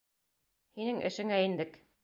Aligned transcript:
Һинең 0.79 1.03
эшеңә 1.11 1.41
индек. 1.51 1.83